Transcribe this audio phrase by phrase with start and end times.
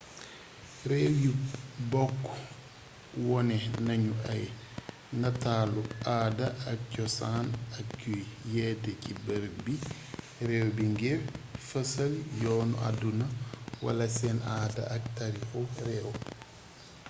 [0.89, 1.29] réew yi
[1.91, 2.19] bokk
[3.27, 3.55] wone
[3.87, 4.43] nañu ay
[5.21, 5.81] nataalu
[6.15, 8.21] aada ak cosaan ak yuy
[8.53, 9.83] yete ci bërëb biir
[10.47, 11.19] réew bi ngir
[11.69, 13.25] fésal yoonu àdduna
[13.85, 16.09] wala seen aada ak tariixu réew